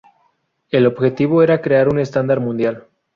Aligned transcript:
El 0.71 0.87
objetivo 0.87 1.43
era 1.43 1.61
crear 1.61 1.87
un 1.87 1.99
estándar 1.99 2.39
mundial. 2.39 2.87